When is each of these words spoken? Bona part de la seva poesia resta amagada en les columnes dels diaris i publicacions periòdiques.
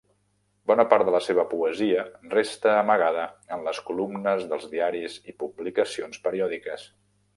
Bona 0.69 0.83
part 0.93 1.09
de 1.09 1.11
la 1.15 1.19
seva 1.25 1.43
poesia 1.51 2.05
resta 2.31 2.73
amagada 2.77 3.27
en 3.57 3.67
les 3.69 3.83
columnes 3.91 4.45
dels 4.55 4.67
diaris 4.73 5.19
i 5.33 5.37
publicacions 5.45 6.25
periòdiques. 6.29 6.89